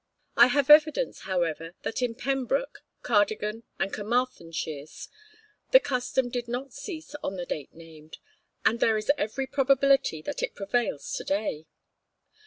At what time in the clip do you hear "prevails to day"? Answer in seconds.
10.55-11.67